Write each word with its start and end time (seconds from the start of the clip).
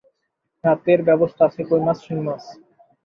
রাতের 0.63 0.99
ব্যবস্থা 1.07 1.41
আছে 1.47 1.61
কইমাছ, 1.69 1.97
শিংমাছ। 2.05 2.43